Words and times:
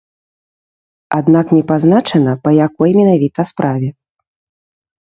Аднак 1.17 1.47
не 1.57 1.61
пазначана 1.73 2.33
па 2.45 2.49
якой 2.67 2.89
менавіта 3.03 3.41
справе. 3.53 3.89